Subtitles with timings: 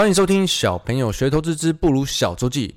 [0.00, 2.68] 欢迎收听《小朋友学投资之不如小周记》。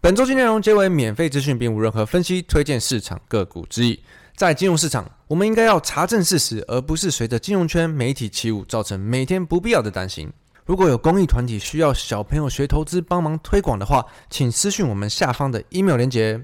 [0.00, 4.02] 本周记内容皆为免费资讯，并无任何分析、推荐市场个股之意。
[4.34, 10.28] 在金融市场，我们应该要查证事实，而不是随着金融圈媒体起舞，造成每天不必要的担心。
[10.66, 16.42] 如果有公益团体需要小朋友学投资帮忙推广的话，请私讯我们下方的 email 连结。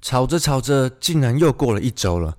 [0.00, 2.34] 吵着吵着，竟然又过了一周了。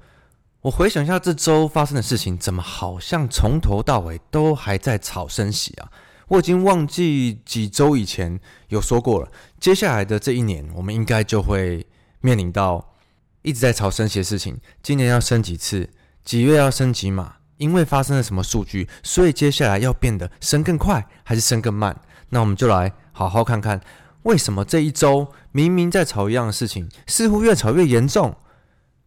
[0.61, 5.91] 我回想一下这周发生的事情，怎么好像从头到尾都还在吵升息啊？
[6.27, 9.31] 我已经忘记几周以前有说过了。
[9.59, 11.85] 接下来的这一年，我们应该就会
[12.21, 12.95] 面临到
[13.43, 14.59] 一直在吵升息的事情。
[14.81, 15.89] 今年要升几次？
[16.23, 17.35] 几月要升几码？
[17.57, 22.01] 因为发生了什么数据，所以接下来要变得升更快还是升更慢？
[22.29, 23.79] 那我们就来好好看看，
[24.23, 28.35] 为什么这一周明明在吵一样的事情，似乎越吵越严重，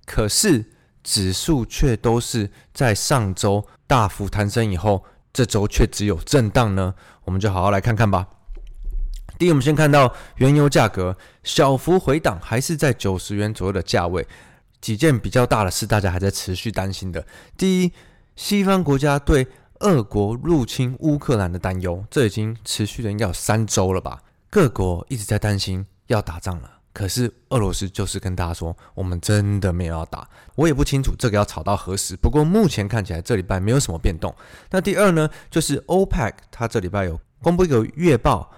[0.07, 0.71] 可是
[1.03, 5.05] 指数却都是在上周大幅弹升以后。
[5.39, 8.27] 这周却只有震荡呢，我们就好好来看看吧。
[9.39, 14.27] 第一，我们先看到原油价格小幅回档，还是在九十元左右的价位。
[14.81, 17.25] 几件比较大的事，大家还在持续担心的。
[17.57, 17.93] 第一，
[18.35, 19.47] 西方国家对
[19.79, 24.21] 俄国入侵乌克兰的担忧，这已经持续了应该有三周了吧？
[24.51, 26.78] 各国一直在担心要打仗了。
[26.99, 30.29] 可是俄罗斯就是跟大家说，我们真的没有要打。
[30.57, 32.17] 我也不清楚这个要吵到何时。
[32.17, 34.35] 不过目前看起来这礼拜没有什么变动。
[34.73, 38.51] 那第二呢，就是 OPEC，它这礼拜有公布一个月报，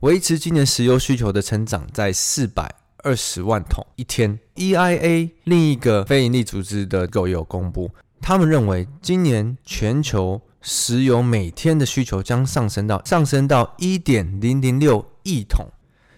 [0.00, 4.38] 维持今年石油需求的成长在四百二十万桶一天。
[4.56, 7.90] EIA 另一个非营利组织的狗也有公布，
[8.20, 15.66] 他们认为今年全球石油每天的需求将上升到上升到一点零零六亿桶。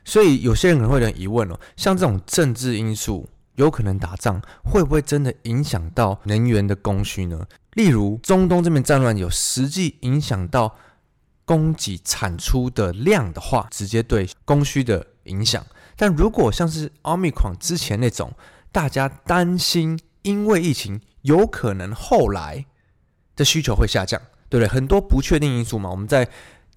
[0.08, 7.46] 所以有些人可能会有点疑问哦，像这种政治因素有可能打仗，会不会真的影响到能源的供需呢？
[7.74, 10.74] 例如中东这边战乱有实际影响到
[11.44, 15.62] 供给产出的量的话，直接对供需的影响。
[15.94, 18.32] 但如果像是奥密克戎之前那种，
[18.72, 22.64] 大家担心因为疫情有可能后来
[23.36, 24.18] 的需求会下降，
[24.48, 24.68] 对不对？
[24.72, 26.26] 很多不确定因素嘛，我们在。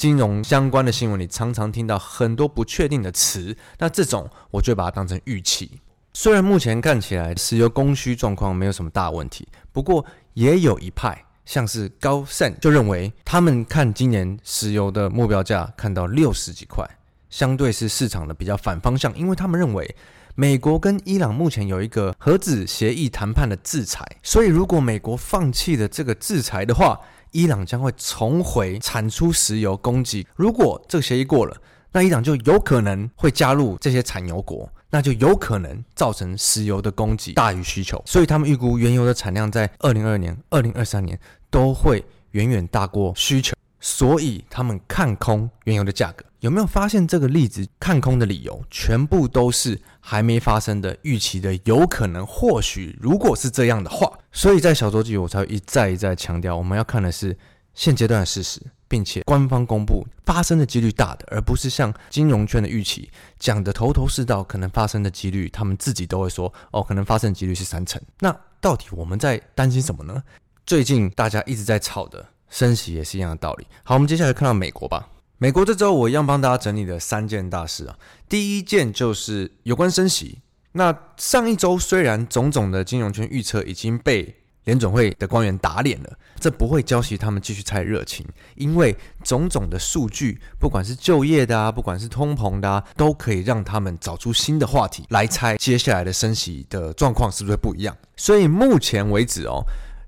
[0.02, 5.80] 金融相关的新闻里，常常听到很多不确定的词，那这种我就把它当成预期。
[6.12, 10.04] 虽然目前看起来石油供需状况没有什么大问题，不过
[10.34, 16.84] 也有一派，像是高盛就认为，他们看今年石油的目标价看到六十几块，
[17.30, 19.96] 相对是市场的比较反方向，因为他们认为
[20.34, 27.00] 美国跟伊朗目前有一个核子协议谈判的制裁，所以如果美国放弃了这个制裁的话，
[27.32, 30.26] 伊朗将会重回产出石油供给。
[30.36, 31.56] 如果这个协议过了，
[31.94, 38.02] 那伊朗就有可能会加入这些产油国，那就有可能造成石油的供给大于需求。
[38.06, 43.54] 所以他们预估原油的产量在二零二二年、二零二三年都会远远大过需求。
[44.02, 47.68] 所以他们看空原油的价格，有没有发现这个例子？
[47.80, 57.38] 看空的理由全部都是还没发生的预期的，有可能、或许，如果是这样的话，所以在小周记我才一再一再强调，我们要看的是
[57.76, 63.08] 现阶段的事实，并且官方公布发生的几率大的，而不是像金融圈的预期
[63.38, 68.02] 讲的头头是道，可能发生的几率，他们自己都会说哦，可能发生的几率是三成。
[68.18, 70.24] 那到底我们在担心什么呢？
[70.66, 72.26] 最近大家一直在吵的。
[72.52, 73.66] 升息也是一样的道理。
[73.82, 75.10] 好，我们接下来看到美国吧。
[75.40, 77.98] 美国这周我一样帮大家整理了三件大事啊。
[78.30, 80.38] 第一件就是有关升息。
[80.74, 84.36] 那上一周虽然种种的金融圈预测已经被
[84.66, 88.24] 联准会的官员打脸了，这不会浇熄他们继续猜热情，
[88.56, 97.98] 因为种种的数据，不管是就业的啊，不管是通膨的啊，都可以让他们找出新的话题来猜接下来的升息的状况是不是不一样。
[98.16, 99.64] 所以目前为止哦，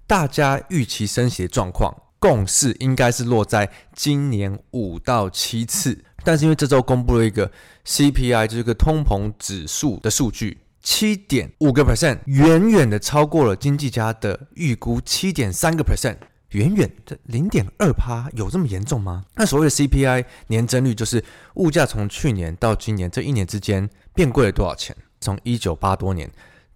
[0.05, 1.91] 大家预期升息的状况。
[2.23, 7.51] 共识应该是落在今年五到七次，但是因为这周公布了一个
[7.85, 16.15] CPI，就是个通膨指数的数据，七点五个 percent，远远的超过了经济家的预估七点三个 percent，
[16.51, 19.25] 远远的零点二趴，有这么严重吗？
[19.35, 21.21] 那所谓的 CPI 年增率就是
[21.55, 24.95] 物价从去年到今年这一年之间变贵了多少钱？
[25.19, 26.31] 从一九八多年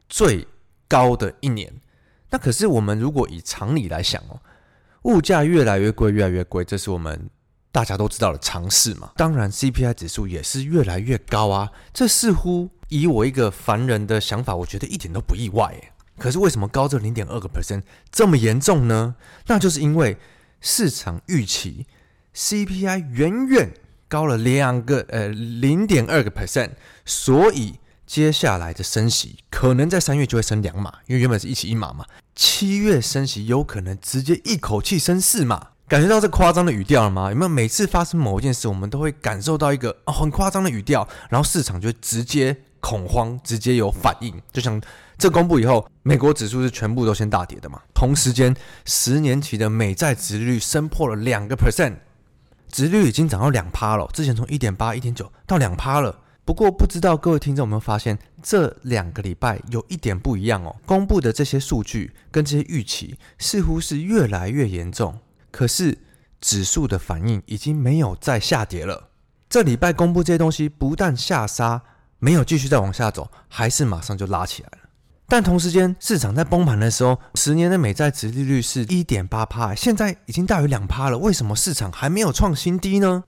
[0.09, 0.45] 最
[0.89, 1.73] 高的一年。
[2.31, 4.41] 那可是我们如果以常理来想哦，
[5.07, 7.29] 物价越来越贵，越来越贵，这是我们
[7.71, 9.11] 大家都知道的常识嘛。
[9.15, 11.71] 当然，CPI 指数也是越来越高啊。
[11.93, 15.73] 这似乎以我一个凡人的想法，我觉得一点都不意外。
[16.17, 19.15] 可是为什么高这零点二个 percent 这么严重呢？
[19.47, 20.17] 那就是因为
[20.61, 21.87] 市场预期
[22.35, 23.73] CPI 远远
[24.07, 26.71] 高了两个呃零点二个 percent，
[27.05, 27.79] 所以。
[28.07, 32.05] 接下来的升息可能在三月就会升两码，因为原本是一起一码嘛。
[32.37, 37.31] 七月升息有可能直接一口气升四码，感觉到这夸张的语调了吗？
[37.31, 44.39] 有没有每次发生某一件事，我们都会感受到一个哦很夸张的语调，然后市场就直接恐慌，直接有反应。
[44.53, 44.79] 就像
[45.17, 47.81] 这公布以后，美国指数是全部都先大跌的嘛。
[47.95, 48.55] 同时间，
[48.85, 51.95] 十年期的美债殖利率升破了两个 percent，
[52.71, 56.19] 殖利率已经涨到两趴了，之前从一点八、一点九到两趴了。
[56.47, 60.73] 不过，不知道各位听众有没有发现，这两个礼拜有一点不一样哦。
[60.85, 65.19] 公布的这些数据跟这些预期似乎是越来越严重，
[65.51, 65.97] 可是
[66.39, 69.09] 指数的反应已经没有再下跌了。
[69.49, 71.81] 这礼拜公布这些东西，不但下杀，
[72.19, 74.89] 没有继续再往下走，还是马上就拉起来了。
[75.27, 81.17] 但同时间，市场在崩盘的时候，十年的美债殖利率是一点八趴，现在已经大于两趴了。
[81.17, 83.25] 为什么市场还没有创新低呢？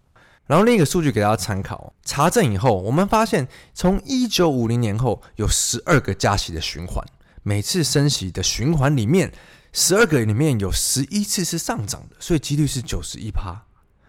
[0.50, 7.06] 然后另一个数据给大家参考，查证以后，我们发现从一九五零年后有十二个加息的循环，
[7.44, 9.32] 每次升息的循环里面，
[9.74, 13.64] 十二个里面有十一次是上涨的，所以几率是九十一趴。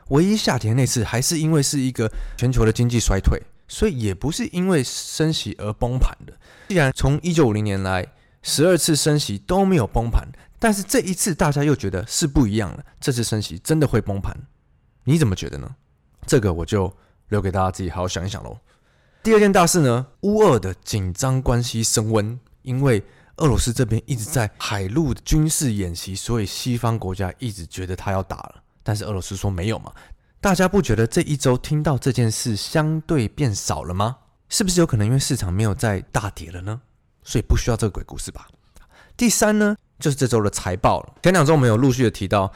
[0.09, 3.39] 唯一下跌那次还是因为是一个全球的经济衰退，
[3.69, 6.33] 所以也不是因为升息而崩盘的。
[6.71, 10.27] 既然从一九五零年来十二次升息都没有崩盘，
[10.59, 14.35] 但是这一次大家又觉得是不一样了，这次升息真的会崩盘，
[15.05, 15.77] 你怎么觉得呢？
[16.27, 16.93] 这个我就
[17.29, 18.59] 留给大家自己好好想一想喽。
[19.23, 23.03] 第二件大事呢，乌俄的紧张关系升温，因为
[23.37, 29.93] 俄罗斯这边一直在海陆军事演习，所以西方国家一直觉得他要打了，但是俄罗斯说没有嘛。
[30.41, 34.17] 大家不觉得这一周听到这件事相对变少了吗？
[34.49, 36.81] 是不是有可能因为市场没有再大跌了呢？
[37.23, 38.49] 所以不需要这个鬼故事吧。
[39.17, 41.15] 第三呢，就是这周的财报了。
[41.23, 42.51] 前两周我们有陆续的提到。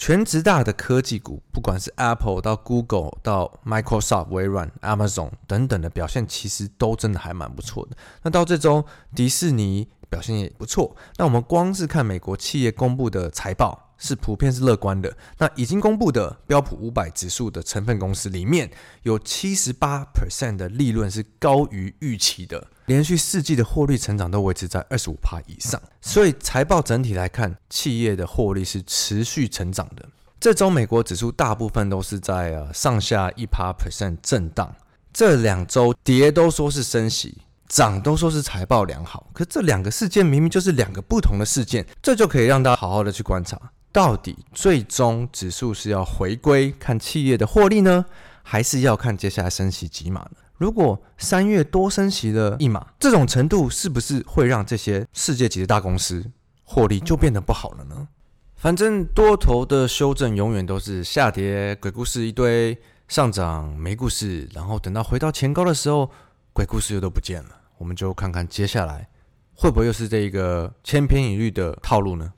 [0.00, 7.94] 全职大的科技股，不管是 Apple 到 Google 到 Microsoft、微软、Amazon 等等的表现，其实都真的还蛮不错的。
[8.22, 8.82] 那到这周，
[9.14, 10.96] 迪士尼表现也不错。
[11.18, 13.89] 那我们光是看美国企业公布的财报。
[14.00, 15.16] 是普遍是乐观的。
[15.38, 18.68] 那已经公布的标普五百指数的成分公司里面，
[19.04, 25.80] 有七十八 percent 的利润是高于预期的，连续四季的获利成长都维持在二十五趴以上。
[26.00, 30.08] 所以财报整体来看，企业的获利是持续成长的。
[30.40, 34.74] 这周美国指数大部分都是在呃上下一趴 percent 震荡。
[35.12, 37.36] 这两周跌都说是升息，
[37.68, 39.28] 涨都说是财报良好。
[39.34, 43.60] 可这两个事件明明就是两个不同的事件，这就可以让大家好好的去观察。
[43.92, 48.04] 到底最终指数是要回归看企业的获利呢，
[48.42, 50.36] 还是要看接下来升息几码呢？
[50.58, 56.30] 如果三月多升息了一码，这种程度是不是会让这些世界级的大公司
[56.64, 58.08] 获利就变得不好了呢？
[58.56, 62.76] 反正多头的修正永远都是下跌，鬼故事一堆；
[63.08, 66.10] 上涨没故事，然后等到回到前高的时候，
[66.52, 67.48] 鬼故事又都不见了。
[67.78, 69.08] 我们就看看接下来
[69.54, 72.34] 会不会又是这一个千篇一律的套路呢？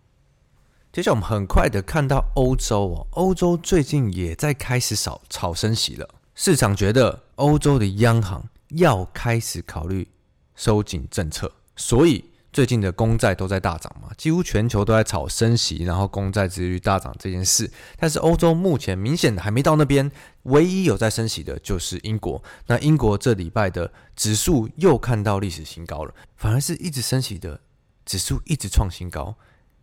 [0.93, 6.07] 接下来我们很快的看到欧洲哦，欧洲最近也在开始炒炒升息了。
[6.35, 10.07] 市场觉得欧洲的央行要开始考虑
[10.55, 12.23] 收紧政策，所以
[12.53, 17.71] 最近的公债都在大涨嘛，几乎全球都在炒升息，然后公债殖利率大涨这件事。
[17.97, 22.43] 但是欧洲目前明显的还没到那边，唯一有在升息的就是英国。
[22.67, 27.59] 那英国这礼拜的指数又看到历史新高了，反而是一直升息的
[28.05, 29.35] 指数一直创新高。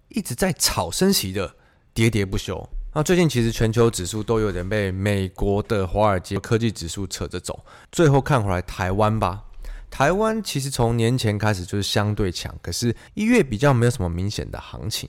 [0.09, 1.55] 一直在炒升息的
[1.95, 2.69] 喋喋不休。
[2.93, 7.63] 那最近其实全球指数都有点被美国的华尔街科技指数扯着走。
[7.91, 9.43] 最后看回来台湾吧，
[9.91, 15.07] 台湾其实从年前开始就是相对强，可是一月比较没有什么明显的行情。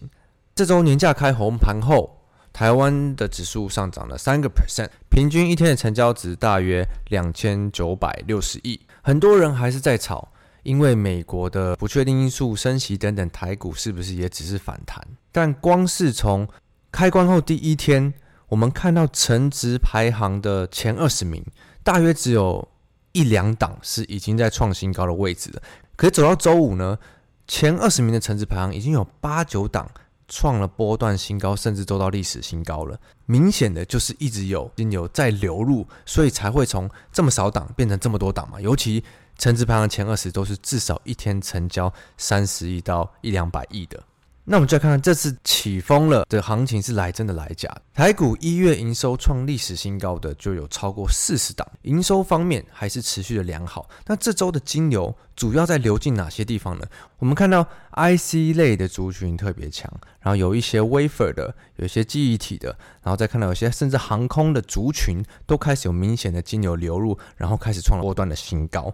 [0.55, 2.19] 这周年假开红盘后，
[2.53, 8.79] 台湾的指数上涨了三个 percent，平均一天的成交值大约两千九百六十亿。
[9.03, 10.31] 很多人还是在炒。
[10.63, 15.03] 因为美国的不确定因素、升息等等，台股是不是也只是反弹？
[15.33, 16.47] 但光是从
[16.91, 18.13] 开关后第一天，
[18.49, 21.45] 我们看到成值排行的前二十名，
[21.83, 22.67] 大约只有
[23.13, 25.63] 一两档是已经在创新高的位置了。
[25.97, 26.99] 可是走到周五呢，
[27.47, 29.91] 前二十名的成值排行已经有八九档
[30.29, 32.99] 创了波段新高，甚至都到历史新高了。
[33.27, 38.61] 明显的就是一直有金流在流入，所以才会从这么少档变成这么多档嘛。
[38.61, 39.05] 尤其
[39.41, 43.99] 成值排行前二十都是至少一天成交三十亿到一两百亿的。
[44.45, 47.75] 那我们就来看看这次起风了的行情是来真的来假。
[47.95, 53.89] 台股一月营收创历史新高的就有超过四十档，营收方面还是持续的良好。
[54.07, 56.85] 那这周的金流主要在流进哪些地方呢？
[57.19, 68.93] 我们看到 IC 类的族群特别强，然后有一些 Wafer 的，有一些记忆体的，然后再看到有些甚至航空的族群都开始有明显的金流流入，然后开始创了波段的新高。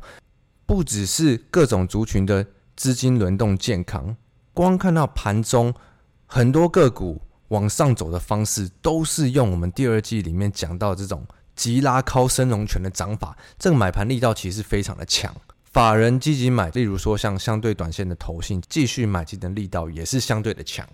[0.66, 2.44] 不只是各种族群的
[2.76, 4.16] 资金轮动健康。
[4.52, 5.72] 光看到盘中
[6.26, 15.34] 很多个股往上走的方式，都是用我们第二季里面讲到这种急拉高升龙拳的涨法，这个买盘力道其实非常的强，
[15.72, 20.86] 法人积极买，例如说像相对短线的投信继续买进的力道也是相对的强，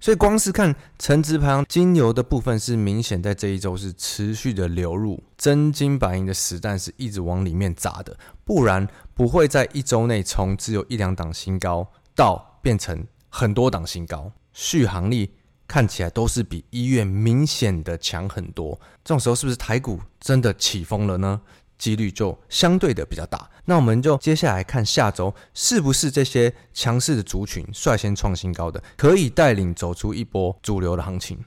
[0.00, 12.52] 所以光是看成值排行金牛的部分是明显在这一周是持续的流入，真金白银的实弹是一直往里面砸的，不然不会在一周内从只有一两档新高到。
[12.66, 15.30] 变成很多档新高，续航力
[15.68, 18.76] 看起来都是比一月明显的强很多。
[19.04, 21.40] 这种时候是不是台股真的起风了呢？
[21.78, 23.48] 几率就相对的比较大。
[23.64, 31.38] 那我们就接下来看下周是不是这些强势的族群率先创新高的，可以带领走出一波主流的行情。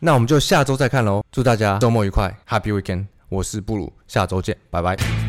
[0.00, 1.24] 那我们就下周再看喽。
[1.32, 3.06] 祝大家周末愉快，Happy Weekend！
[3.30, 5.23] 我是布鲁，下周见，拜拜。